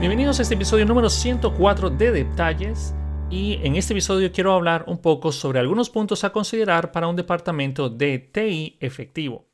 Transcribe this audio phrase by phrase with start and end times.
[0.00, 2.94] Bienvenidos a este episodio número 104 de Detalles
[3.30, 7.16] y en este episodio quiero hablar un poco sobre algunos puntos a considerar para un
[7.16, 9.48] departamento de TI efectivo.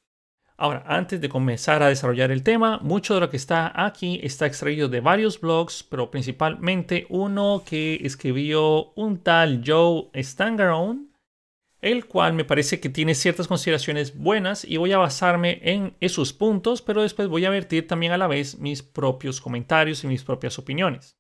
[0.59, 4.45] Ahora, antes de comenzar a desarrollar el tema, mucho de lo que está aquí está
[4.45, 11.07] extraído de varios blogs, pero principalmente uno que escribió un tal Joe Stangarone
[11.85, 16.33] el cual me parece que tiene ciertas consideraciones buenas y voy a basarme en esos
[16.33, 20.25] puntos, pero después voy a vertir también a la vez mis propios comentarios y mis
[20.25, 21.19] propias opiniones.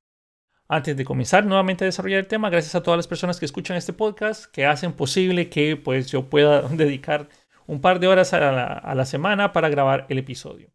[0.67, 3.77] Antes de comenzar nuevamente a desarrollar el tema, gracias a todas las personas que escuchan
[3.77, 7.29] este podcast, que hacen posible que pues yo pueda dedicar
[7.67, 10.71] un par de horas a la, semana para grabar el episodio.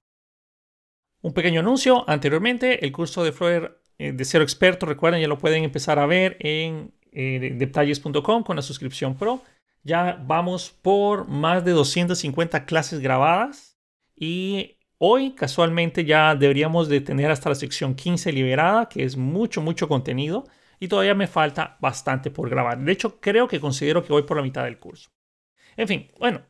[1.21, 5.39] Un pequeño anuncio, anteriormente el curso de Flower eh, de Cero Experto, recuerden, ya lo
[5.39, 9.41] pueden empezar a ver en eh, detalles.com con la suscripción Pro.
[9.83, 13.77] Ya vamos por más de 250 clases grabadas
[14.15, 19.61] y hoy casualmente ya deberíamos de tener hasta la sección 15 liberada, que es mucho,
[19.61, 20.45] mucho contenido
[20.79, 22.79] y todavía me falta bastante por grabar.
[22.79, 25.09] De hecho, creo que considero que voy por la mitad del curso.
[25.75, 26.41] En fin, bueno,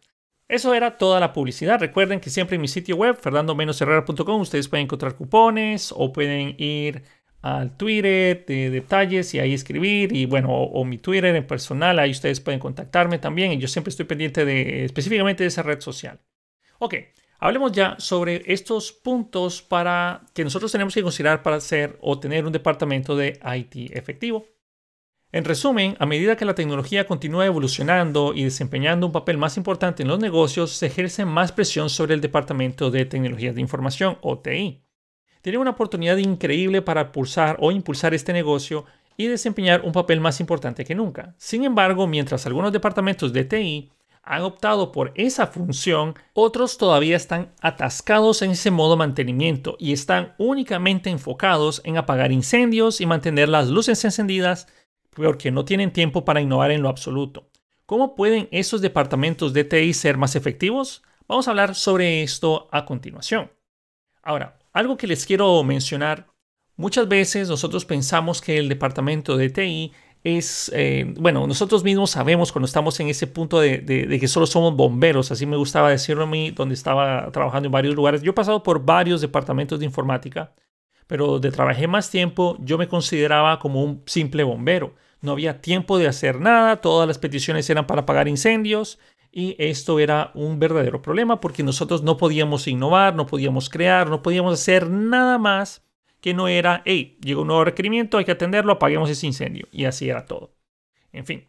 [0.48, 1.80] eso era toda la publicidad.
[1.80, 7.03] Recuerden que siempre en mi sitio web, fernando-herrera.com, ustedes pueden encontrar cupones o pueden ir
[7.42, 12.12] al Twitter de detalles y ahí escribir y bueno, o, mi Twitter en personal, ahí
[12.12, 16.20] ustedes pueden contactarme también y yo siempre estoy pendiente de específicamente de esa red social.
[16.80, 16.96] Ok,
[17.40, 22.46] hablemos ya sobre estos puntos para que nosotros tenemos que considerar para hacer o tener
[22.46, 24.46] un departamento de IT efectivo.
[25.31, 30.02] En resumen, a medida que la tecnología continúa evolucionando y desempeñando un papel más importante
[30.02, 34.40] en los negocios, se ejerce más presión sobre el departamento de tecnologías de información o
[34.40, 34.89] TI
[35.42, 38.86] tiene una oportunidad increíble para impulsar o impulsar este negocio
[39.18, 41.36] y desempeñar un papel más importante que nunca.
[41.38, 43.92] Sin embargo, mientras algunos departamentos de TI
[44.23, 50.36] han optado por esa función, otros todavía están atascados en ese modo mantenimiento y están
[50.38, 54.68] únicamente enfocados en apagar incendios y mantener las luces encendidas
[55.09, 57.50] porque no tienen tiempo para innovar en lo absoluto.
[57.86, 61.02] ¿Cómo pueden esos departamentos de TI ser más efectivos?
[61.28, 63.52] Vamos a hablar sobre esto a continuación.
[64.22, 66.28] Ahora, algo que les quiero mencionar,
[66.75, 69.91] muchas veces nosotros pensamos que el departamento de TI
[70.24, 74.75] es, eh, bueno, nosotros mismos sabemos cuando estamos en ese punto de, que solo somos
[74.75, 78.22] bomberos, así me gustaba decirlo a mí, donde estaba trabajando en varios lugares.
[78.22, 80.53] Yo he pasado por varios departamentos de informática,
[81.07, 84.94] pero donde trabajé más tiempo, yo me consideraba como un simple bombero.
[85.22, 89.00] No había tiempo de hacer nada, todas las peticiones eran para apagar incendios
[89.31, 94.22] y esto era un verdadero problema porque nosotros no podíamos innovar, no podíamos crear, no
[94.22, 95.84] podíamos hacer nada más
[96.22, 99.68] que no era, hey, llegó un nuevo requerimiento, hay que atenderlo, apaguemos ese incendio.
[99.72, 100.53] Y así era todo.
[101.13, 101.47] En fin,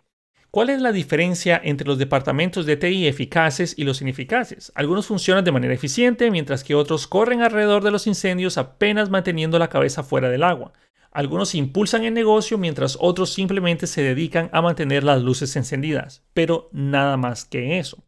[0.51, 4.73] ¿cuál es la diferencia entre los departamentos de TI eficaces y los ineficaces?
[4.75, 9.59] Algunos funcionan de manera eficiente, mientras que otros corren alrededor de los incendios apenas manteniendo
[9.59, 10.73] la cabeza fuera del agua.
[11.13, 16.69] Algunos impulsan el negocio mientras otros simplemente se dedican a mantener las luces encendidas, pero
[16.73, 18.05] nada más que eso.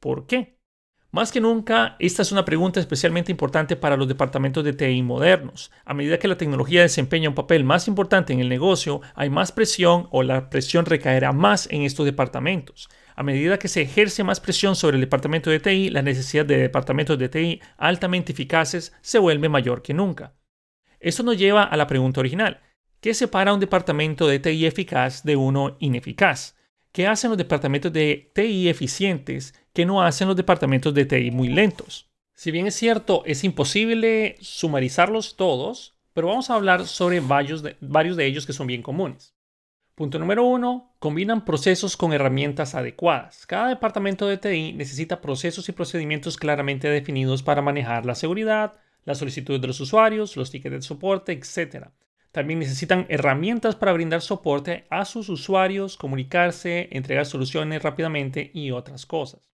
[0.00, 0.56] ¿Por qué?
[1.12, 5.70] Más que nunca, esta es una pregunta especialmente importante para los departamentos de TI modernos.
[5.84, 9.50] A medida que la tecnología desempeña un papel más importante en el negocio, hay más
[9.52, 12.90] presión o la presión recaerá más en estos departamentos.
[13.14, 16.58] A medida que se ejerce más presión sobre el departamento de TI, la necesidad de
[16.58, 20.34] departamentos de TI altamente eficaces se vuelve mayor que nunca.
[21.00, 22.60] Esto nos lleva a la pregunta original.
[23.00, 26.56] ¿Qué separa un departamento de TI eficaz de uno ineficaz?
[26.92, 31.48] ¿Qué hacen los departamentos de TI eficientes que no hacen los departamentos de TI muy
[31.48, 32.10] lentos?
[32.34, 37.76] Si bien es cierto, es imposible sumarizarlos todos, pero vamos a hablar sobre varios de,
[37.80, 39.34] varios de ellos que son bien comunes.
[39.94, 43.46] Punto número uno, combinan procesos con herramientas adecuadas.
[43.46, 48.74] Cada departamento de TI necesita procesos y procedimientos claramente definidos para manejar la seguridad,
[49.06, 51.86] las solicitudes de los usuarios, los tickets de soporte, etc.
[52.32, 59.06] También necesitan herramientas para brindar soporte a sus usuarios, comunicarse, entregar soluciones rápidamente y otras
[59.06, 59.48] cosas.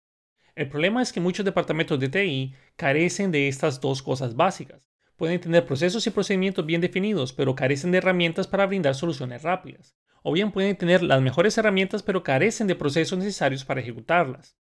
[0.57, 4.89] El problema es que muchos departamentos de TI carecen de estas dos cosas básicas.
[5.17, 9.95] Pueden tener procesos y procedimientos bien definidos, pero carecen de herramientas para brindar soluciones rápidas.
[10.23, 14.57] O bien pueden tener las mejores herramientas, pero carecen de procesos necesarios para ejecutarlas.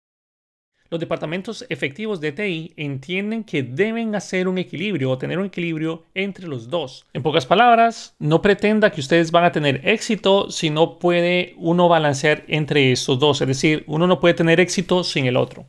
[0.90, 6.04] Los departamentos efectivos de TI entienden que deben hacer un equilibrio o tener un equilibrio
[6.14, 7.04] entre los dos.
[7.12, 11.90] En pocas palabras, no pretenda que ustedes van a tener éxito si no puede uno
[11.90, 13.38] balancear entre estos dos.
[13.42, 15.66] Es decir, uno no puede tener éxito sin el otro.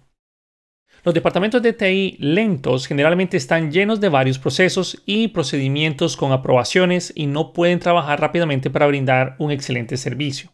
[1.04, 7.12] Los departamentos de TI lentos generalmente están llenos de varios procesos y procedimientos con aprobaciones
[7.14, 10.52] y no pueden trabajar rápidamente para brindar un excelente servicio.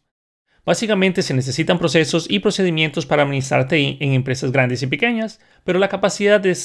[0.66, 5.78] Básicamente se necesitan procesos y procedimientos para administrar TI en empresas grandes y pequeñas, pero
[5.78, 6.58] la capacidad de,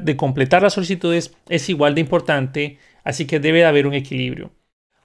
[0.00, 4.50] de completar las solicitudes es igual de importante Así que debe haber un equilibrio.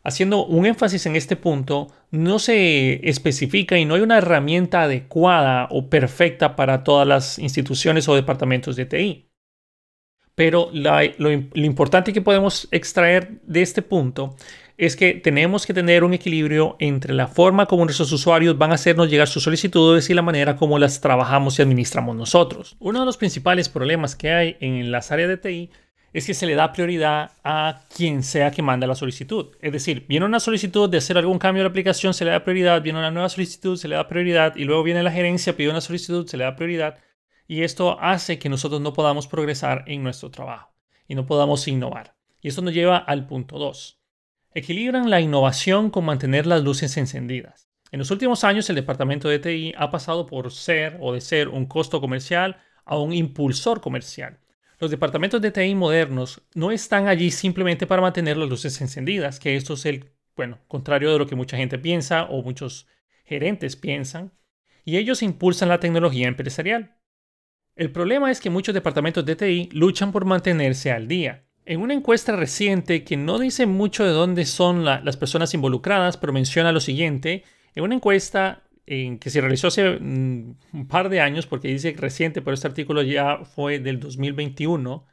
[0.03, 5.68] Haciendo un énfasis en este punto, no se especifica y no hay una herramienta adecuada
[5.69, 9.30] o perfecta para todas las instituciones o departamentos de TI.
[10.33, 14.36] Pero lo, importante que podemos extraer de este punto
[14.81, 18.75] es que tenemos que tener un equilibrio entre la forma como nuestros usuarios van a
[18.75, 22.78] hacernos llegar sus solicitudes y la manera como las trabajamos y administramos nosotros.
[22.80, 25.69] Uno de los principales problemas que hay en las áreas de TI
[26.13, 29.50] es que se le da prioridad a quien sea que manda la solicitud.
[29.62, 32.44] Es decir, viene una solicitud de hacer algún cambio de la aplicación, se le da
[32.44, 35.69] prioridad, viene una nueva solicitud, se le da prioridad, y luego viene la gerencia, pide
[35.69, 36.98] una solicitud, se le da prioridad,
[37.48, 40.74] y esto hace que nosotros no podamos progresar en nuestro trabajo
[41.07, 42.16] y no podamos innovar.
[42.42, 44.00] Y esto nos lleva al punto 2.
[44.53, 47.69] Equilibran la innovación con mantener las luces encendidas.
[47.89, 51.48] En los últimos años, el departamento de TI ha pasado por ser o de ser
[51.48, 54.39] un costo comercial a un impulsor comercial.
[54.77, 59.56] Los departamentos de TI modernos no están allí simplemente para mantener las luces encendidas, que
[59.56, 62.88] esto es el, bueno, contrario de lo que mucha gente piensa o muchos
[63.24, 64.33] gerentes piensan,
[64.83, 66.97] y ellos impulsan la tecnología empresarial.
[67.77, 71.45] El problema es que muchos departamentos de TI luchan por mantenerse al día.
[71.71, 76.33] En una encuesta reciente que no dice mucho de dónde son las personas involucradas, pero
[76.33, 77.45] menciona lo siguiente,
[77.75, 82.41] en una encuesta que se realizó hace mm, un par de años, porque dice reciente,
[82.41, 85.06] pero este artículo ya fue del 2021,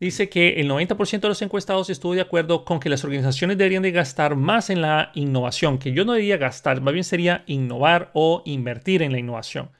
[0.00, 3.84] dice que el 90% de los encuestados estuvo de acuerdo con que las organizaciones deberían
[3.84, 8.10] de gastar más en la innovación, que yo no diría gastar, más bien sería innovar
[8.14, 9.70] o invertir en la innovación.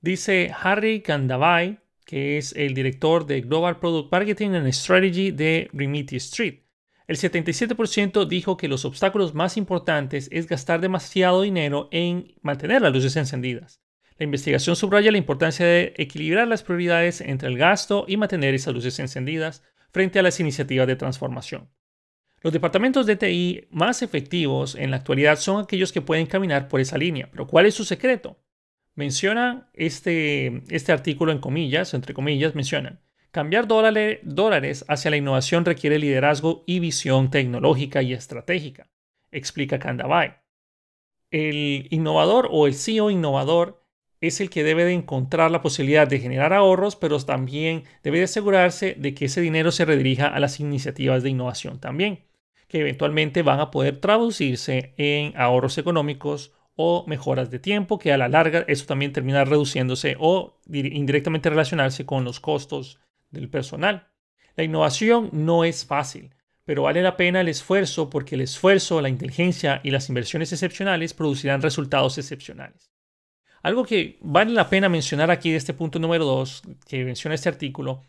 [0.00, 1.78] Dice Harry Gandavai,
[2.10, 6.64] que es el director de Global Product Marketing and Strategy de Remedy Street.
[7.06, 12.92] El 77% dijo que los obstáculos más importantes es gastar demasiado dinero en mantener las
[12.92, 13.80] luces encendidas.
[14.18, 18.74] La investigación subraya la importancia de equilibrar las prioridades entre el gasto y mantener esas
[18.74, 21.70] luces encendidas frente a las iniciativas de transformación.
[22.40, 26.80] Los departamentos de TI más efectivos en la actualidad son aquellos que pueden caminar por
[26.80, 27.28] esa línea.
[27.30, 28.36] Pero ¿cuál es su secreto?
[28.94, 33.00] Menciona este, este artículo en comillas, entre comillas, mencionan.
[33.30, 38.90] Cambiar dólares hacia la innovación requiere liderazgo y visión tecnológica y estratégica,
[39.30, 40.38] explica Kandavai.
[41.30, 43.84] El innovador o el CEO innovador
[44.20, 48.24] es el que debe de encontrar la posibilidad de generar ahorros, pero también debe de
[48.24, 52.24] asegurarse de que ese dinero se redirija a las iniciativas de innovación también,
[52.66, 58.18] que eventualmente van a poder traducirse en ahorros económicos o mejoras de tiempo, que a
[58.18, 62.98] la larga eso también termina reduciéndose o indirectamente relacionarse con los costos
[63.30, 64.08] del personal.
[64.56, 66.34] La innovación no es fácil,
[66.64, 71.14] pero vale la pena el esfuerzo porque el esfuerzo, la inteligencia y las inversiones excepcionales
[71.14, 72.92] producirán resultados excepcionales.
[73.62, 77.48] Algo que vale la pena mencionar aquí de este punto número 2 que menciona este
[77.48, 78.02] artículo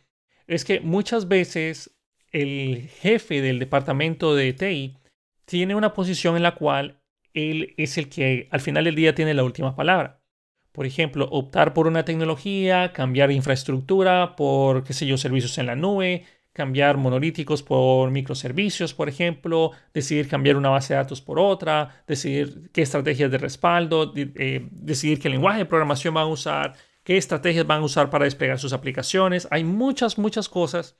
[0.48, 1.98] es que muchas veces
[2.32, 4.98] el jefe del departamento de TI
[5.46, 7.01] tiene una posición en la cual
[7.34, 10.22] él es el que al final del día tiene la última palabra.
[10.72, 15.76] Por ejemplo, optar por una tecnología, cambiar infraestructura por, qué sé yo, servicios en la
[15.76, 22.04] nube, cambiar monolíticos por microservicios, por ejemplo, decidir cambiar una base de datos por otra,
[22.08, 26.74] decidir qué estrategias de respaldo, eh, decidir qué lenguaje de programación van a usar,
[27.04, 29.48] qué estrategias van a usar para desplegar sus aplicaciones.
[29.52, 30.98] Hay muchas, muchas cosas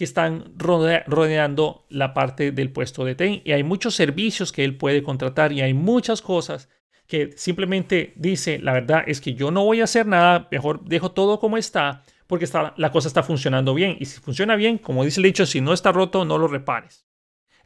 [0.00, 4.78] que están rodeando la parte del puesto de TI y hay muchos servicios que él
[4.78, 6.70] puede contratar y hay muchas cosas
[7.06, 11.10] que simplemente dice, la verdad es que yo no voy a hacer nada, mejor dejo
[11.10, 13.98] todo como está, porque está, la cosa está funcionando bien.
[14.00, 17.06] Y si funciona bien, como dice el dicho, si no está roto, no lo repares.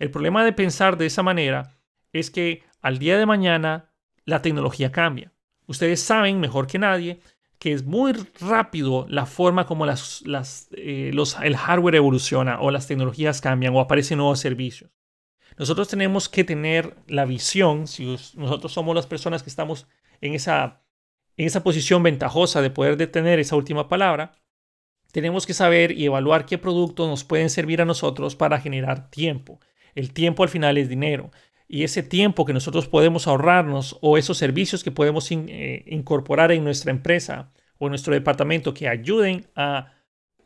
[0.01, 1.79] El problema de pensar de esa manera
[2.13, 3.93] es que al día de mañana
[4.25, 5.33] la tecnología cambia.
[5.69, 7.21] Ustedes saben mejor que nadie
[7.65, 13.75] que es muy rápido la forma como eh, el hardware evoluciona o las tecnologías cambian
[13.75, 14.91] o aparecen nuevos servicios.
[15.57, 19.87] Nosotros tenemos que tener la visión, si nosotros somos las personas que estamos
[20.21, 20.83] en esa,
[21.39, 24.33] en esa posición ventajosa de poder detener esa última palabra,
[25.11, 29.59] tenemos que saber y evaluar qué productos nos pueden servir a nosotros para generar tiempo.
[29.95, 31.31] El tiempo al final es dinero.
[31.75, 36.63] Y ese tiempo que nosotros podemos ahorrarnos o esos servicios que podemos eh, incorporar en
[36.63, 39.93] nuestra empresa o en nuestro departamento que ayuden a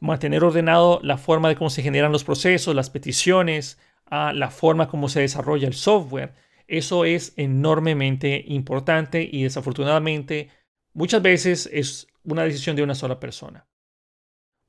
[0.01, 4.89] mantener ordenado la forma de cómo se generan los procesos, las peticiones, a la forma
[4.89, 6.33] como se desarrolla el software.
[6.67, 10.49] Eso es enormemente importante y desafortunadamente
[10.95, 13.67] muchas veces es una decisión de una sola persona.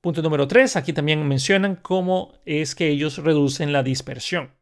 [0.02, 4.59] Punto número 3, aquí también mencionan cómo es que ellos reducen la dispersión.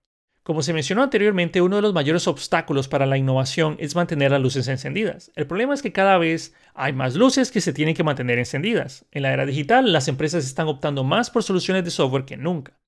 [0.48, 4.39] Como se mencionó anteriormente, uno de los mayores obstáculos para la innovación es mantener las
[4.39, 5.30] luces encendidas.
[5.36, 9.06] El problema es que cada vez hay más luces que se tienen que mantener encendidas.
[9.12, 12.80] En la era digital, las empresas están optando más por soluciones de software que nunca.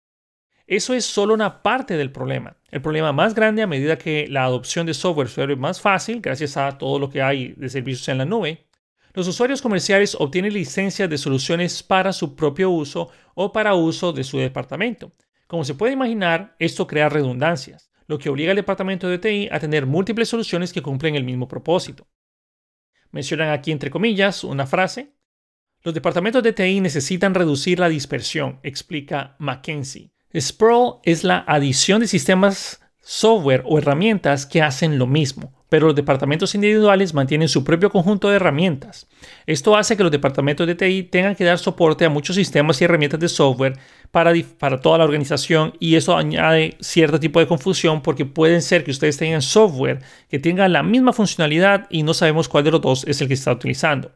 [0.67, 2.55] Eso es solo una parte del problema.
[2.71, 6.21] El problema más grande a medida que la adopción de software se vuelve más fácil,
[6.21, 8.67] gracias a todo lo que hay de servicios en la nube,
[9.13, 14.23] los usuarios comerciales obtienen licencias de soluciones para su propio uso o para uso de
[14.23, 15.11] su departamento.
[15.49, 19.59] Como se puede imaginar, esto crea redundancias, lo que obliga al departamento de TI a
[19.59, 22.07] tener múltiples soluciones que cumplen el mismo propósito.
[23.09, 25.15] Mencionan aquí entre comillas una frase.
[25.81, 30.11] Los departamentos de TI necesitan reducir la dispersión, explica Mackenzie.
[30.39, 35.95] Sprawl es la adición de sistemas software o herramientas que hacen lo mismo, pero los
[35.95, 39.07] departamentos individuales mantienen su propio conjunto de herramientas.
[39.45, 42.85] Esto hace que los departamentos de TI tengan que dar soporte a muchos sistemas y
[42.85, 43.77] herramientas de software
[44.11, 48.83] para, para toda la organización y eso añade cierto tipo de confusión porque pueden ser
[48.83, 52.81] que ustedes tengan software que tenga la misma funcionalidad y no sabemos cuál de los
[52.81, 54.11] dos es el que está utilizando.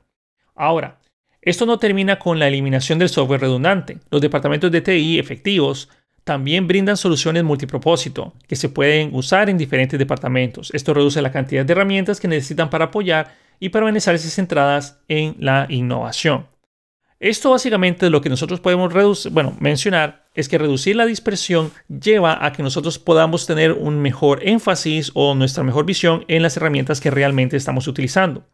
[0.56, 1.00] Ahora,
[1.42, 3.98] esto no termina con la eliminación del software redundante.
[4.10, 5.90] Los departamentos de TI efectivos
[6.24, 10.72] también brindan soluciones multipropósito que se pueden usar en diferentes departamentos.
[10.74, 15.68] Esto reduce la cantidad de herramientas que necesitan para apoyar y permanecerse centradas en la
[15.70, 16.48] innovación.
[17.20, 22.52] Esto básicamente lo que nosotros podemos bueno, mencionar es que reducir la dispersión lleva a
[22.52, 27.12] que nosotros podamos tener un mejor énfasis o nuestra mejor visión en las herramientas que
[27.12, 28.46] realmente estamos utilizando.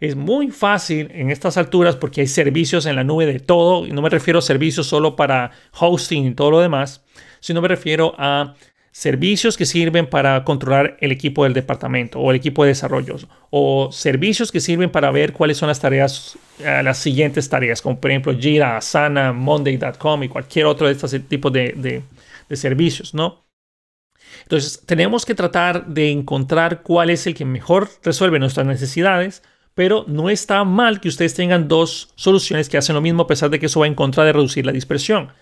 [0.00, 4.00] Es muy fácil en estas alturas porque hay servicios en la nube de todo, no
[4.00, 7.04] me refiero a servicios solo para hosting y todo lo demás,
[7.40, 8.54] sino me refiero a
[8.92, 13.16] servicios que sirven para controlar el equipo del departamento o el equipo de desarrollo,
[13.50, 18.00] o servicios que sirven para ver cuáles son las tareas, eh, las siguientes tareas, como
[18.00, 22.02] por ejemplo Jira, Asana, Monday.com y cualquier otro de estos tipos de,
[22.48, 23.44] de servicios, ¿no?
[24.42, 29.42] Entonces, tenemos que tratar de encontrar cuál es el que mejor resuelve nuestras necesidades
[29.74, 33.50] pero no está mal que ustedes tengan dos soluciones que hacen lo mismo a pesar
[33.50, 35.32] de que eso va en contra de reducir la dispersión.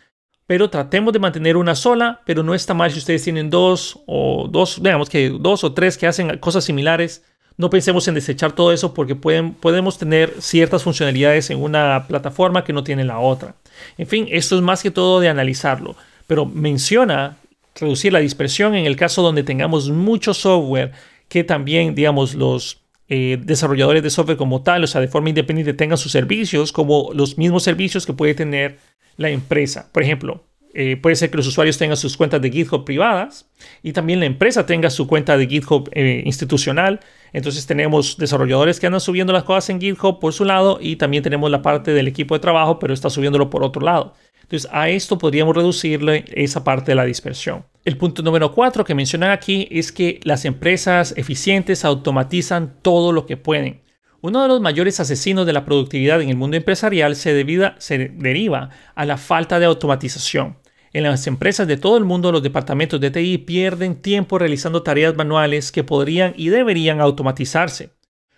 [0.46, 4.48] Pero tratemos de mantener una sola, pero no está mal si ustedes tienen dos o
[4.50, 7.24] dos, digamos que dos o tres que hacen cosas similares.
[7.58, 12.64] No pensemos en desechar todo eso porque pueden, podemos tener ciertas funcionalidades en una plataforma
[12.64, 13.56] que no tiene la otra.
[13.98, 17.36] En fin, esto es más que todo de analizarlo, pero menciona
[17.74, 20.92] reducir la dispersión en el caso donde tengamos mucho software
[21.28, 22.77] que también, digamos, los
[23.08, 27.10] eh, desarrolladores de software como tal, o sea, de forma independiente, tengan sus servicios como
[27.14, 28.78] los mismos servicios que puede tener
[29.16, 29.90] la empresa.
[29.92, 33.50] Por ejemplo, eh, puede ser que los usuarios tengan sus cuentas de GitHub privadas
[33.82, 37.00] y también la empresa tenga su cuenta de GitHub eh, institucional.
[37.32, 41.22] Entonces tenemos desarrolladores que andan subiendo las cosas en GitHub por su lado y también
[41.22, 44.14] tenemos la parte del equipo de trabajo, pero está subiéndolo por otro lado.
[44.48, 47.66] Entonces a esto podríamos reducirle esa parte de la dispersión.
[47.84, 53.26] El punto número cuatro que mencionan aquí es que las empresas eficientes automatizan todo lo
[53.26, 53.82] que pueden.
[54.22, 59.04] Uno de los mayores asesinos de la productividad en el mundo empresarial se, deriva a
[59.04, 60.56] la falta de automatización.
[60.94, 65.14] En las empresas de todo el mundo, los departamentos de TI pierden tiempo realizando tareas
[65.14, 67.90] manuales que podrían y deberían automatizarse.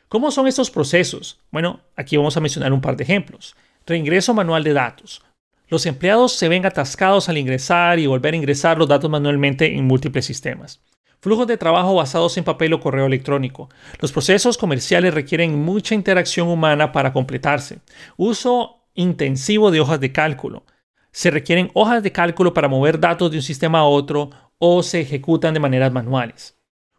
[0.08, 1.38] ¿Cómo son estos procesos?
[1.52, 3.54] Bueno, aquí vamos a mencionar un par de ejemplos.
[3.86, 5.22] Reingreso manual de datos.
[5.70, 9.86] Los empleados se ven atascados al ingresar y volver a ingresar los datos manualmente en
[9.86, 10.80] múltiples sistemas.
[11.20, 13.68] Flujos de trabajo basados en papel o correo electrónico.
[14.00, 17.78] Los procesos comerciales requieren mucha interacción humana para completarse.
[18.16, 20.64] Uso intensivo de hojas de cálculo.
[21.12, 25.00] Se requieren hojas de cálculo para mover datos de un sistema a otro o se
[25.00, 26.58] ejecutan de maneras manuales.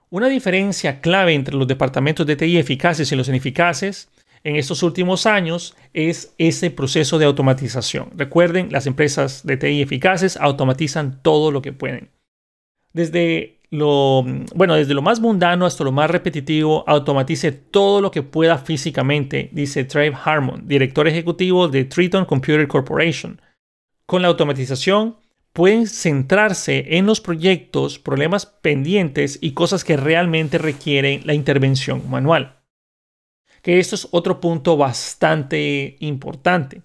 [0.10, 4.10] Una diferencia clave entre los departamentos de TI eficaces y los ineficaces
[4.44, 8.10] en estos últimos años es ese proceso de automatización.
[8.16, 12.10] Recuerden, las empresas de TI eficaces automatizan todo lo que pueden.
[12.94, 18.24] Desde lo, bueno, desde lo más mundano hasta lo más repetitivo, automatice todo lo que
[18.24, 23.40] pueda físicamente, dice Trey Harmon, director ejecutivo de Triton Computer Corporation.
[24.06, 25.18] Con la automatización
[25.54, 32.61] pueden centrarse en los proyectos, problemas pendientes y cosas que realmente requieren la intervención manual
[33.62, 36.82] que esto es otro punto bastante importante,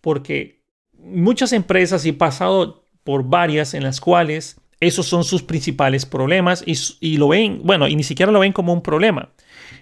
[0.00, 6.06] porque muchas empresas, y he pasado por varias en las cuales esos son sus principales
[6.06, 6.62] problemas
[7.00, 9.30] y, lo ven, bueno, y ni siquiera lo ven como un problema.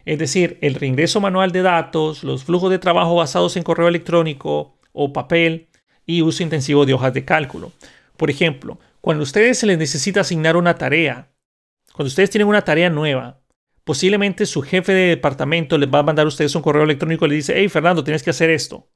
[0.05, 4.79] Es decir, el reingreso manual de datos, los flujos de trabajo basados en correo electrónico
[4.93, 5.69] o papel
[6.07, 7.73] y uso intensivo de hojas de cálculo.
[8.17, 11.29] Por ejemplo, cuando a ustedes se les necesita asignar una tarea,
[11.93, 13.41] cuando ustedes tienen una tarea nueva,
[13.87, 17.29] posiblemente su jefe de departamento les va a mandar a ustedes un correo electrónico y
[17.29, 18.89] le dice, hey Fernando, tienes que hacer esto.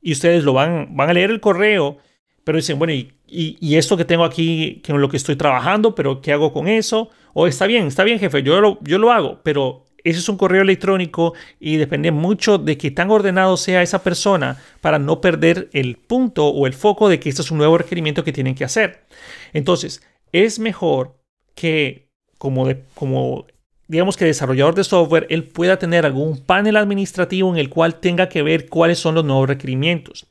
[0.00, 1.98] Y ustedes lo van, van a leer el correo,
[2.42, 5.94] pero dicen, bueno, ¿y, y, esto que tengo aquí, que es lo que estoy trabajando,
[5.94, 7.10] pero qué hago con eso?
[7.34, 10.38] O está bien, está bien jefe, yo lo, yo lo hago, pero ese es un
[10.38, 15.68] correo electrónico y depende mucho de que tan ordenado sea esa persona para no perder
[15.74, 18.64] el punto o el foco de que este es un nuevo requerimiento que tienen que
[18.64, 19.04] hacer.
[19.52, 20.00] Entonces,
[20.32, 21.18] es mejor
[21.54, 22.08] que
[22.38, 23.46] como, como
[23.88, 28.28] digamos que desarrollador de software, él pueda tener algún panel administrativo en el cual tenga
[28.28, 30.26] que ver cuáles son los nuevos requerimientos.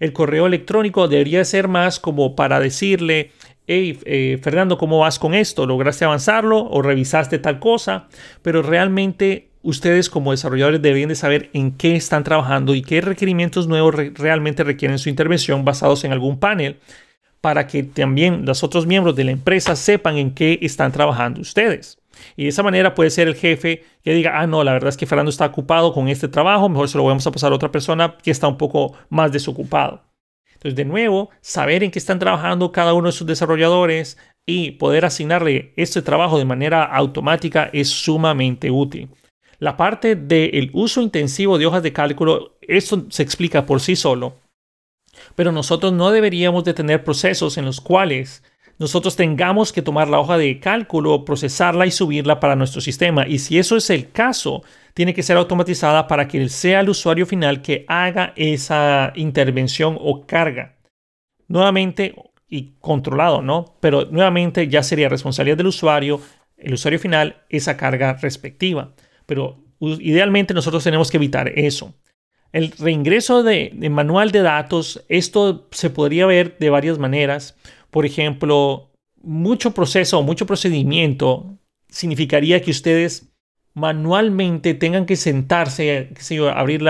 [0.00, 3.30] El correo electrónico debería ser más como para decirle,
[3.66, 5.66] hey, eh, Fernando, ¿cómo vas con esto?
[5.66, 8.08] ¿Lograste avanzarlo o revisaste tal cosa?
[8.42, 13.66] Pero realmente ustedes como desarrolladores deberían de saber en qué están trabajando y qué requerimientos
[13.66, 16.78] nuevos realmente requieren su intervención basados en algún panel
[17.40, 21.98] para que también los otros miembros de la empresa sepan en qué están trabajando ustedes.
[22.36, 24.96] Y de esa manera puede ser el jefe que diga, ah, no, la verdad es
[24.96, 27.72] que Fernando está ocupado con este trabajo, mejor se lo vamos a pasar a otra
[27.72, 30.02] persona que está un poco más desocupado.
[30.54, 34.16] Entonces, de nuevo, saber en qué están trabajando cada uno de sus desarrolladores
[34.46, 39.10] y poder asignarle este trabajo de manera automática es sumamente útil.
[39.58, 44.36] La parte del uso intensivo de hojas de cálculo, esto se explica por sí solo,
[45.36, 48.42] pero nosotros no deberíamos de tener procesos en los cuales
[48.78, 53.26] nosotros tengamos que tomar la hoja de cálculo, procesarla y subirla para nuestro sistema.
[53.26, 54.62] Y si eso es el caso,
[54.94, 60.26] tiene que ser automatizada para que sea el usuario final que haga esa intervención o
[60.26, 60.76] carga.
[61.46, 62.14] Nuevamente
[62.48, 63.76] y controlado, ¿no?
[63.80, 66.20] Pero nuevamente ya sería responsabilidad del usuario,
[66.56, 68.94] el usuario final, esa carga respectiva.
[69.26, 71.94] Pero idealmente nosotros tenemos que evitar eso.
[72.52, 77.56] El reingreso de, manual de datos, esto se podría ver de varias maneras.
[77.94, 78.90] Por ejemplo,
[79.22, 83.32] mucho proceso o mucho procedimiento significaría que ustedes
[83.72, 86.82] manualmente tengan que sentarse, qué sé yo, abrir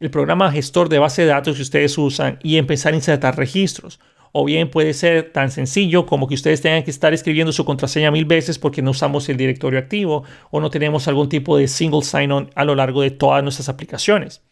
[0.00, 4.00] el programa gestor de base de datos que ustedes usan y empezar a insertar registros.
[4.32, 8.10] O bien puede ser tan sencillo como que ustedes tengan que estar escribiendo su contraseña
[8.10, 12.02] mil veces porque no usamos el directorio activo o no tenemos algún tipo de single
[12.02, 14.42] sign-on a lo largo de todas nuestras aplicaciones.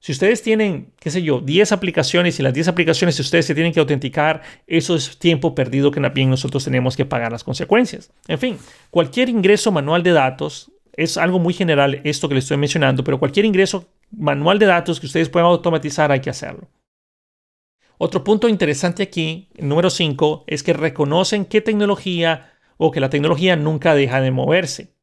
[0.00, 3.72] Si ustedes tienen, qué sé yo, 10 aplicaciones y las 10 aplicaciones ustedes se tienen
[3.72, 8.12] que autenticar, eso es tiempo perdido que también nosotros tenemos que pagar las consecuencias.
[8.28, 8.58] En fin,
[8.90, 13.18] cualquier ingreso manual de datos es algo muy general esto que les estoy mencionando, pero
[13.18, 16.68] cualquier ingreso manual de datos que ustedes puedan automatizar hay que hacerlo.
[17.98, 23.56] Otro punto interesante aquí, número 5, es que reconocen qué tecnología o que la tecnología
[23.56, 24.94] nunca deja de moverse.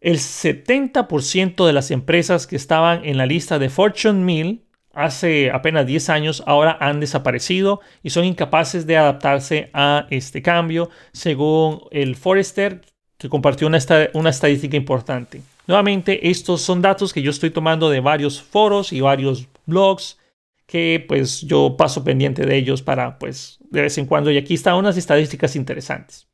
[0.00, 4.62] El 70% de las empresas que estaban en la lista de Fortune 1000
[4.94, 10.88] hace apenas 10 años ahora han desaparecido y son incapaces de adaptarse a este cambio,
[11.12, 12.80] según el Forrester,
[13.18, 13.78] que compartió una,
[14.14, 15.42] una estadística importante.
[15.66, 20.18] Nuevamente, estos son datos que yo estoy tomando de varios foros y varios blogs
[20.66, 24.54] que pues yo paso pendiente de ellos para pues de vez en cuando y aquí
[24.54, 26.29] están unas estadísticas interesantes.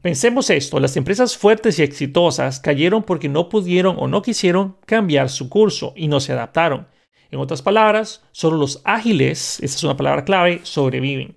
[0.00, 5.28] Pensemos esto, las empresas fuertes y exitosas cayeron porque no pudieron o no quisieron cambiar
[5.28, 6.86] su curso y no se adaptaron.
[7.32, 11.36] En otras palabras, solo los ágiles, esa es una palabra clave, sobreviven.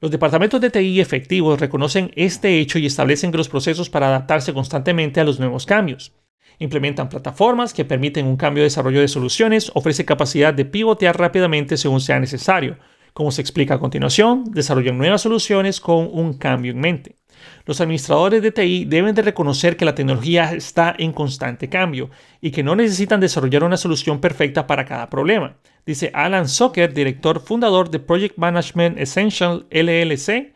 [0.00, 5.20] Los departamentos de TI efectivos reconocen este hecho y establecen los procesos para adaptarse constantemente
[5.20, 6.12] a los nuevos cambios.
[6.58, 11.76] Implementan plataformas que permiten un cambio de desarrollo de soluciones, ofrece capacidad de pivotear rápidamente
[11.76, 12.78] según sea necesario.
[13.12, 17.21] Como se explica a continuación, desarrollan nuevas soluciones con un cambio en mente.
[17.66, 22.50] Los administradores de TI deben de reconocer que la tecnología está en constante cambio y
[22.50, 25.56] que no necesitan desarrollar una solución perfecta para cada problema.
[25.86, 30.54] Dice Alan Zucker, director fundador de Project Management Essential LLC.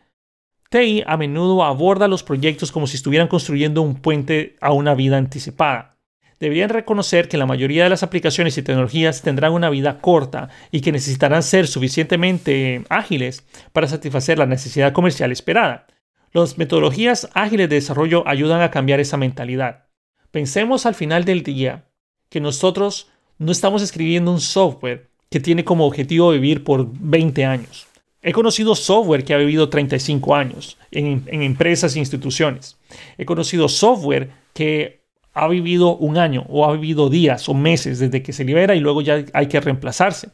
[0.69, 5.17] TI a menudo aborda los proyectos como si estuvieran construyendo un puente a una vida
[5.17, 5.97] anticipada
[6.39, 10.81] deberían reconocer que la mayoría de las aplicaciones y tecnologías tendrán una vida corta y
[10.81, 15.87] que necesitarán ser suficientemente ágiles para satisfacer la necesidad comercial esperada.
[16.33, 19.85] Las metodologías ágiles de desarrollo ayudan a cambiar esa mentalidad.
[20.31, 21.85] Pensemos al final del día
[22.29, 27.87] que nosotros no estamos escribiendo un software que tiene como objetivo vivir por 20 años.
[28.21, 32.77] He conocido software que ha vivido 35 años en, en empresas e instituciones.
[33.17, 35.01] He conocido software que
[35.33, 38.79] ha vivido un año o ha vivido días o meses desde que se libera y
[38.79, 40.29] luego ya hay que reemplazarse.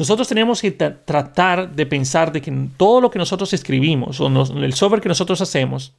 [0.00, 4.72] Nosotros tenemos que tratar de pensar de que todo lo que nosotros escribimos o el
[4.72, 5.94] software que nosotros hacemos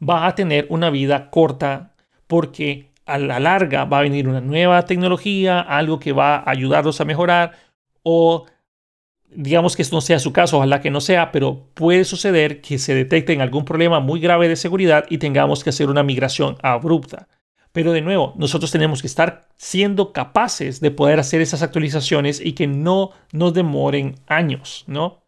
[0.00, 1.92] va a tener una vida corta
[2.26, 7.02] porque a la larga va a venir una nueva tecnología, algo que va a ayudarlos
[7.02, 7.52] a mejorar
[8.02, 8.46] o
[9.28, 12.78] digamos que esto no sea su caso, ojalá que no sea, pero puede suceder que
[12.78, 17.28] se detecte algún problema muy grave de seguridad y tengamos que hacer una migración abrupta.
[17.72, 22.52] Pero de nuevo, nosotros tenemos que estar siendo capaces de poder hacer esas actualizaciones y
[22.52, 25.22] que no nos demoren años, ¿no?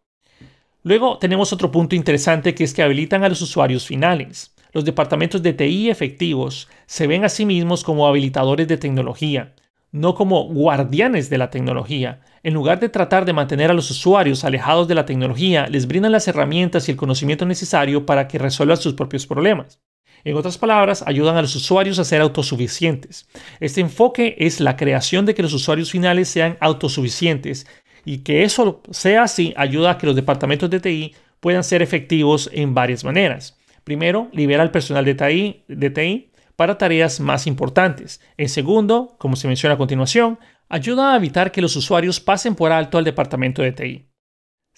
[0.83, 4.55] Luego tenemos otro punto interesante que es que habilitan a los usuarios finales.
[4.73, 9.53] los departamentos de TI efectivos se ven a sí mismos como habilitadores de tecnología,
[9.91, 12.21] no como guardianes de la tecnología.
[12.45, 16.13] En lugar de tratar de mantener a los usuarios alejados de la tecnología, les brindan
[16.13, 19.81] las herramientas y el conocimiento necesario para que resuelvan sus propios problemas.
[20.25, 23.29] En otras palabras, ayudan a los usuarios a ser autosuficientes.
[23.59, 27.67] Este enfoque es la creación de que los usuarios finales sean autosuficientes
[28.05, 32.51] y que eso sea así ayuda a que los departamentos de TI puedan ser efectivos
[32.53, 33.59] en varias maneras.
[33.85, 38.21] Primero, libera al personal de TI, para tareas más importantes.
[38.37, 42.71] En segundo, como se menciona a continuación, ayuda a evitar que los usuarios pasen por
[42.71, 44.10] alto al departamento de TI.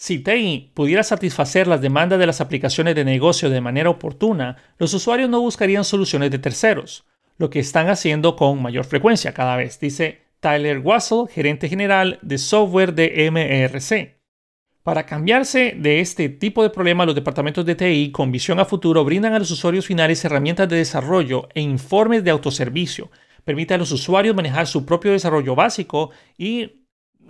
[0.03, 4.93] Si TI pudiera satisfacer las demandas de las aplicaciones de negocio de manera oportuna, los
[4.95, 7.05] usuarios no buscarían soluciones de terceros,
[7.39, 12.39] lo que están haciendo con mayor frecuencia cada vez, dice Tyler Wassel, gerente general de
[12.39, 14.19] software de MRC.
[14.83, 19.05] Para cambiarse de este tipo de problema, los departamentos de TI con visión a futuro
[19.05, 23.13] brindan a los usuarios finales herramientas de desarrollo e informes de autoservicio.
[23.45, 26.82] Permite a los usuarios manejar su propio desarrollo básico y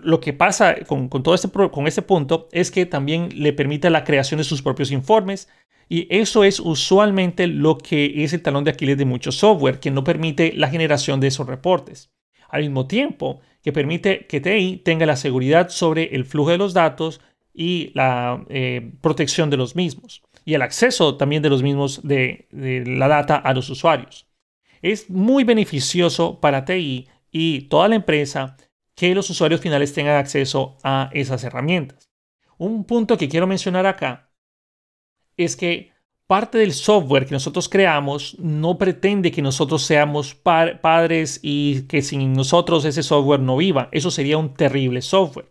[0.03, 4.05] lo que pasa con, todo este, con este punto es que también le permite la
[4.05, 5.49] creación de sus propios informes
[5.89, 9.91] y eso es usualmente lo que es el talón de Aquiles de muchos software, que
[9.91, 12.11] no permite la generación de esos reportes.
[12.49, 16.75] Al mismo tiempo que permite que TI tenga la seguridad sobre el flujo de los
[16.75, 17.21] datos,
[17.55, 22.49] y la eh, protección de los mismos y el acceso también de los mismos de,
[22.51, 24.27] de la data a los usuarios.
[24.81, 28.57] Es muy beneficioso para TI y toda la empresa
[28.95, 32.11] que los usuarios finales tengan acceso a esas herramientas.
[32.59, 34.31] Un punto que quiero mencionar acá
[35.37, 35.93] es que
[36.27, 42.33] parte del software que nosotros creamos no pretende que nosotros seamos padres y que sin
[42.33, 43.89] nosotros ese software no viva.
[43.93, 45.49] Eso sería un terrible software.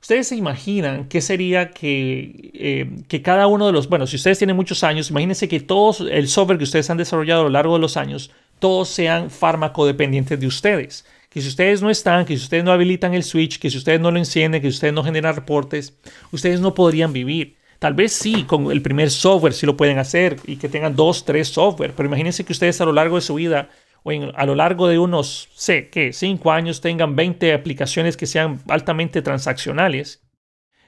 [0.00, 4.36] Ustedes se imaginan qué sería que, eh, que cada uno de los, bueno, si ustedes
[4.36, 7.74] tienen muchos años, imagínense que todo el software que ustedes han desarrollado a lo largo
[7.74, 11.06] de los años, todos sean fármaco dependientes de ustedes.
[11.34, 13.98] Que si ustedes no están, que si ustedes no habilitan el switch, que si ustedes
[13.98, 15.98] no lo encienden, que si ustedes no generan reportes,
[16.30, 17.56] ustedes no podrían vivir.
[17.80, 21.24] Tal vez sí, con el primer software sí lo pueden hacer y que tengan dos,
[21.24, 23.68] tres software, pero imagínense que ustedes a lo largo de su vida
[24.04, 28.60] o a lo largo de unos, sé que, 5 años tengan 20 aplicaciones que sean
[28.68, 30.22] altamente transaccionales,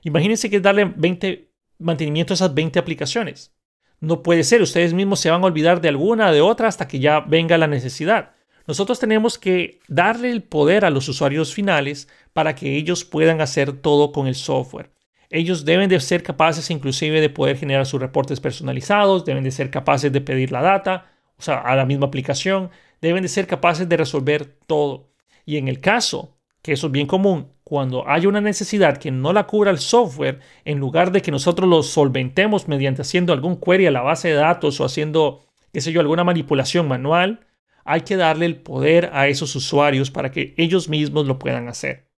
[0.05, 3.53] imagínense que darle 20 mantenimiento a esas 20 aplicaciones.
[3.99, 7.01] No puede ser, ustedes mismos se van a olvidar de alguna de otra hasta que
[7.01, 8.36] ya venga la necesidad.
[8.67, 13.73] Nosotros tenemos que darle el poder a los usuarios finales para que ellos puedan hacer
[13.73, 14.91] todo con el software.
[15.31, 19.71] Ellos deben de ser capaces inclusive de poder generar sus reportes personalizados, deben de ser
[19.71, 21.07] capaces de pedir la data,
[21.39, 25.11] o sea, a la misma aplicación, deben de ser capaces de resolver todo.
[25.45, 29.33] Y en el caso, que eso es bien común, cuando hay una necesidad que no
[29.33, 33.87] la cubra el software, en lugar de que nosotros lo solventemos mediante haciendo algún query
[33.87, 37.47] a la base de datos o haciendo, qué sé yo, alguna manipulación manual,
[37.87, 42.09] hay que darle el poder a esos usuarios para que ellos mismos lo puedan hacer.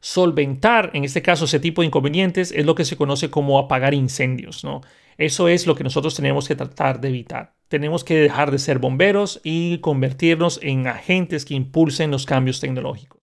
[0.00, 3.94] Solventar, en este caso, ese tipo de inconvenientes es lo que se conoce como apagar
[3.94, 4.80] incendios, ¿no?
[5.16, 7.56] Eso es lo que nosotros tenemos que tratar de evitar.
[7.66, 13.20] Tenemos que dejar de ser bomberos y convertirnos en agentes que impulsen los cambios tecnológicos.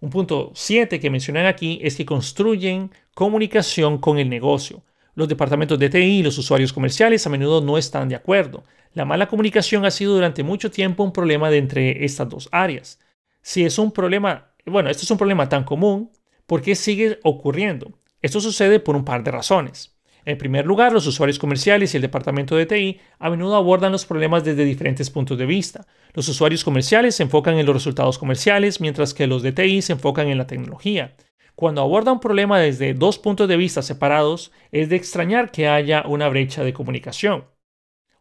[0.00, 4.82] Un punto 7 que mencionan aquí es que construyen comunicación con el negocio.
[5.14, 8.64] Los departamentos de TI y los usuarios comerciales a menudo no están de acuerdo.
[8.94, 12.98] La mala comunicación ha sido durante mucho tiempo un problema entre estas dos áreas.
[13.42, 16.10] Si es un problema, bueno, esto es un problema tan común,
[16.46, 17.92] ¿por qué sigue ocurriendo?
[18.22, 19.94] Esto sucede por un par de razones.
[20.24, 24.06] En primer lugar, los usuarios comerciales y el departamento de TI a menudo abordan los
[24.06, 25.86] problemas desde diferentes puntos de vista.
[26.14, 30.28] Los usuarios comerciales se enfocan en los resultados comerciales, mientras que los de se enfocan
[30.28, 31.14] en la tecnología.
[31.54, 36.04] Cuando aborda un problema desde dos puntos de vista separados, es de extrañar que haya
[36.06, 37.44] una brecha de comunicación.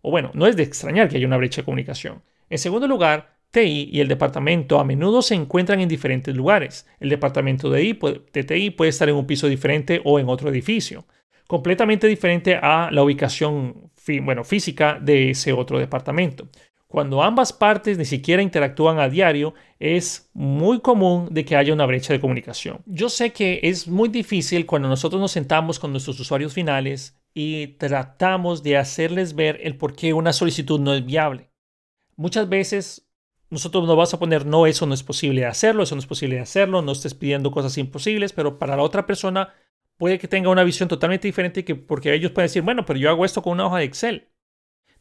[0.02, 2.24] O bueno, no es de extrañar que haya una brecha de comunicación.
[2.50, 6.88] En segundo lugar, TI y el departamento a menudo se encuentran en diferentes lugares.
[7.00, 7.94] El departamento de,
[8.32, 11.06] TI puede estar en un piso diferente o en otro edificio
[11.48, 13.92] completamente diferente a la ubicación
[14.44, 16.48] física de ese otro departamento.
[16.94, 21.88] Cuando ambas partes ni siquiera interactúan a diario, es muy común de que haya una
[21.88, 22.84] brecha de comunicación.
[22.86, 27.66] Yo sé que es muy difícil cuando nosotros nos sentamos con nuestros usuarios finales y
[27.80, 31.50] tratamos de hacerles ver el por qué una solicitud no es viable.
[32.16, 33.10] Muchas veces
[33.50, 36.40] nosotros nos vamos a poner, no, eso no es posible hacerlo, eso no es posible
[36.40, 39.52] hacerlo, no estés pidiendo cosas imposibles, pero para la otra persona
[39.98, 43.10] puede que tenga una visión totalmente diferente que porque ellos pueden decir, bueno, pero yo
[43.10, 44.30] hago esto con una hoja de Excel.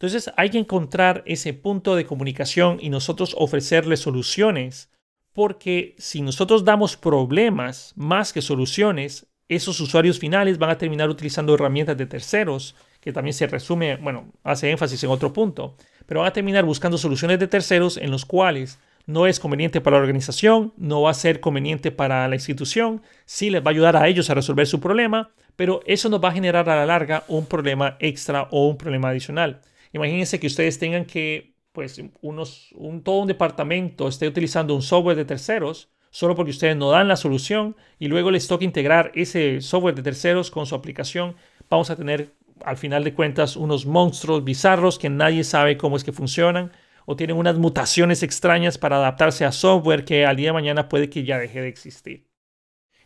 [0.02, 4.90] Entonces hay que encontrar ese punto de comunicación y nosotros ofrecerles soluciones,
[5.32, 11.54] porque si nosotros damos problemas más que soluciones, esos usuarios finales van a terminar utilizando
[11.54, 16.30] herramientas de terceros que también se resume, bueno, hace énfasis en otro punto, pero van
[16.30, 20.72] a terminar buscando soluciones de terceros en los cuales no es conveniente para la organización,
[20.76, 24.30] no va a ser conveniente para la institución, sí les va a ayudar a ellos
[24.30, 27.96] a resolver su problema, pero eso nos va a generar a la larga un problema
[28.00, 29.60] extra o un problema adicional.
[29.92, 35.24] Imagínense que ustedes tengan que, pues, un, todo un departamento esté utilizando un software de
[35.24, 39.94] terceros solo porque ustedes no dan la solución y luego les toca integrar ese software
[39.94, 41.36] de terceros con su aplicación.
[41.70, 46.04] Vamos a tener, al final de cuentas, unos monstruos bizarros que nadie sabe cómo es
[46.04, 46.70] que funcionan
[47.06, 51.08] o tienen unas mutaciones extrañas para adaptarse a software que al día de mañana puede
[51.08, 52.28] que ya deje de existir.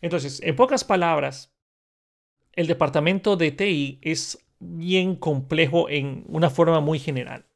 [0.01, 1.55] Entonces, en pocas palabras,
[2.53, 7.47] el departamento de TI es bien complejo en una forma muy general.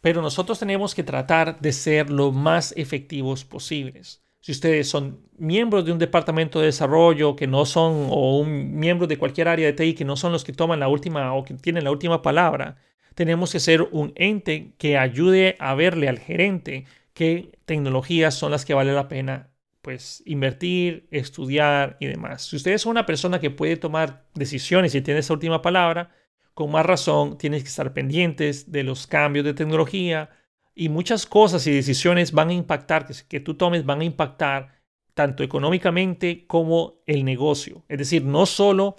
[0.00, 4.22] Pero nosotros tenemos que tratar de ser lo más efectivos posibles.
[4.40, 9.06] Si ustedes son miembros de un departamento de desarrollo que no son, o un miembro
[9.06, 11.54] de cualquier área de TI que no son los que toman la última o que
[11.54, 12.76] tienen la última palabra,
[13.14, 16.84] tenemos que ser un ente que ayude a verle al gerente
[17.14, 19.53] qué tecnologías son las que vale la pena
[19.84, 22.46] pues invertir, estudiar y demás.
[22.46, 26.10] Si ustedes son una persona que puede tomar decisiones y tiene esa última palabra,
[26.54, 30.30] con más razón tienes que estar pendientes de los cambios de tecnología
[30.74, 34.82] y muchas cosas y decisiones van a impactar, que, que tú tomes van a impactar
[35.12, 37.84] tanto económicamente como el negocio.
[37.88, 38.96] Es decir, no solo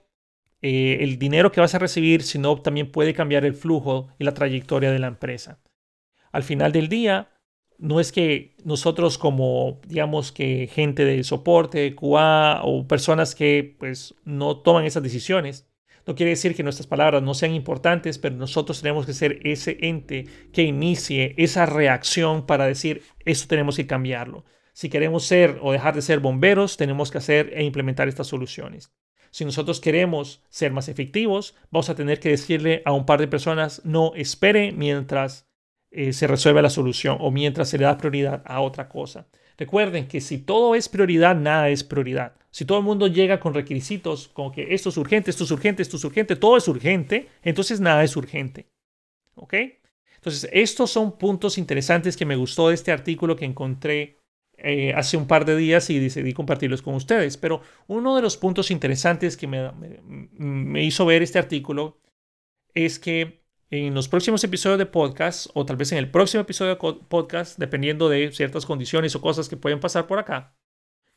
[0.62, 4.34] eh, el dinero que vas a recibir, sino también puede cambiar el flujo y la
[4.34, 5.60] trayectoria de la empresa.
[6.32, 7.30] Al final del día,
[7.78, 14.16] no es que nosotros como, digamos que gente de soporte, QA o personas que pues
[14.24, 15.68] no toman esas decisiones,
[16.06, 19.78] no quiere decir que nuestras palabras no sean importantes, pero nosotros tenemos que ser ese
[19.82, 24.46] ente que inicie esa reacción para decir, esto tenemos que cambiarlo.
[24.74, 28.94] Si queremos ser o dejar de ser bomberos, tenemos que hacer e implementar estas soluciones.
[29.32, 33.28] Si nosotros queremos ser más efectivos, vamos a tener que decirle a un par de
[33.28, 35.48] personas, no espere mientras
[35.96, 39.28] eh, se resuelve la solución o mientras se le da prioridad a otra cosa.
[39.58, 42.34] Recuerden que si todo es prioridad, nada es prioridad.
[42.52, 45.82] Si todo el mundo llega con requisitos como que esto es urgente, esto es urgente,
[45.82, 48.68] esto es urgente, todo es urgente, entonces nada es urgente.
[49.36, 49.54] ¿Ok?
[50.16, 54.20] Entonces, estos son puntos interesantes que me gustó de este artículo que encontré
[54.58, 57.38] eh, hace un par de días y decidí compartirlos con ustedes.
[57.38, 62.00] Pero uno de los puntos interesantes que me, me, hizo ver este artículo
[62.74, 66.76] es que en los próximos episodios de podcast, o tal vez en el próximo episodio
[66.76, 70.56] de podcast, dependiendo de ciertas condiciones o cosas que pueden pasar por acá,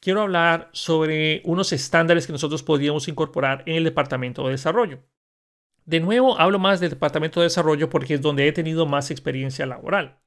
[0.01, 5.03] quiero hablar sobre unos estándares que nosotros podríamos incorporar en el departamento de desarrollo.
[5.85, 9.67] De nuevo, hablo más del departamento de desarrollo porque es donde he tenido más experiencia
[9.67, 10.21] laboral.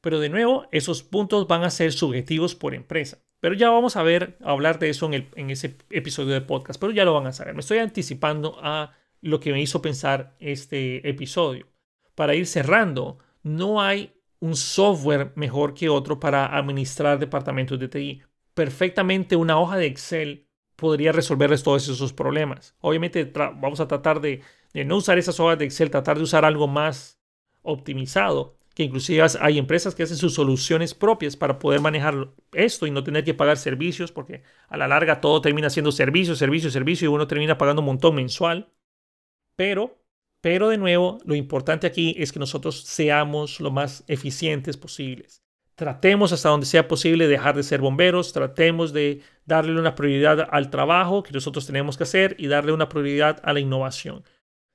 [0.00, 3.18] Pero de nuevo, esos puntos van a ser subjetivos por empresa.
[3.40, 6.92] Pero ya vamos a ver, hablar de eso en, en ese episodio de podcast, pero
[6.92, 7.54] ya lo van a saber.
[7.54, 11.66] Me estoy anticipando a lo que me hizo pensar este episodio.
[12.14, 18.22] Para ir cerrando, no hay un software mejor que otro para administrar departamentos de TI.
[18.54, 22.76] Perfectamente una hoja de Excel podría resolverles todos esos problemas.
[22.80, 26.68] Obviamente vamos a tratar de, no usar esas hojas de Excel, tratar de usar algo
[26.68, 27.20] más
[27.62, 32.92] optimizado, que inclusive hay empresas que hacen sus soluciones propias para poder manejar esto y
[32.92, 37.10] no tener que pagar servicios, porque a la larga todo termina siendo servicio, servicio, servicio
[37.10, 38.72] y uno termina pagando un montón mensual.
[39.58, 39.98] Pero,
[40.40, 45.42] pero de nuevo, lo importante aquí es que nosotros seamos lo más eficientes posibles.
[45.74, 50.70] Tratemos hasta donde sea posible dejar de ser bomberos, tratemos de darle una prioridad al
[50.70, 54.22] trabajo que nosotros tenemos que hacer y darle una prioridad a la innovación.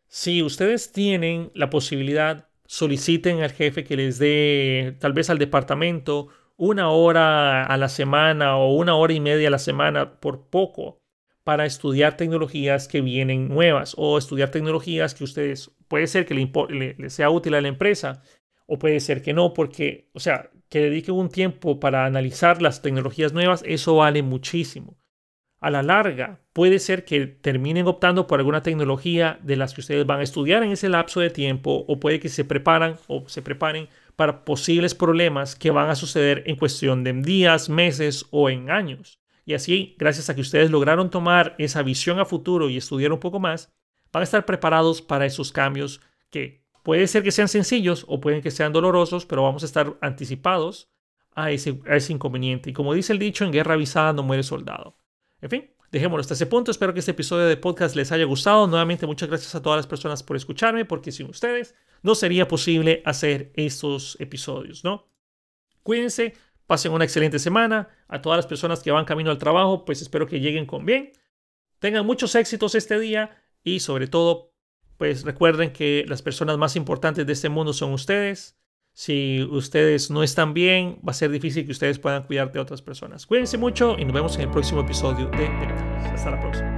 [0.09, 6.27] Si ustedes tienen la posibilidad soliciten al jefe que les dé, tal vez al departamento,
[6.57, 11.02] una hora a la semana o una hora y media a la semana por poco
[11.43, 17.09] para estudiar tecnologías que vienen nuevas o estudiar tecnologías que ustedes puede ser que le,
[17.09, 18.21] sea útil a la empresa
[18.65, 22.81] o puede ser que no, porque, o sea, que dediquen un tiempo para analizar las
[22.81, 24.97] tecnologías nuevas, eso vale muchísimo
[25.63, 30.05] a la larga puede ser que terminen optando por alguna tecnología de las que ustedes
[30.05, 33.41] van a estudiar en ese lapso de tiempo o puede que se preparan o se
[33.41, 38.69] preparen para posibles problemas que van a suceder en cuestión de días, meses o en
[38.69, 39.22] años.
[39.45, 43.19] Y así, gracias a que ustedes lograron tomar esa visión a futuro y estudiar un
[43.19, 43.73] poco más,
[44.11, 48.41] van a estar preparados para esos cambios que puede ser que sean sencillos o pueden
[48.41, 50.89] que sean dolorosos, pero vamos a estar anticipados
[51.35, 52.69] a ese, a ese inconveniente.
[52.69, 54.97] Y como dice el dicho, en guerra avisada no muere soldado.
[55.41, 56.71] En fin, dejémoslo hasta ese punto.
[56.71, 58.67] Espero que este episodio de podcast les haya gustado.
[58.67, 63.01] Nuevamente, muchas gracias a todas las personas por escucharme, porque sin ustedes no sería posible
[63.05, 65.07] hacer estos episodios, ¿no?
[65.83, 66.33] Cuídense,
[66.73, 67.87] pasen una excelente semana.
[68.07, 71.11] A todas las personas que van camino al trabajo, pues espero que lleguen con bien.
[71.77, 73.29] Tengan muchos éxitos este día
[73.63, 74.55] y sobre todo,
[74.97, 78.57] pues recuerden que las personas más importantes de este mundo son ustedes.
[78.91, 82.81] Si ustedes no están bien, va a ser difícil que ustedes puedan cuidar de otras
[82.81, 83.27] personas.
[83.27, 86.72] Cuídense mucho y nos vemos en el próximo episodio de Hasta la próxima.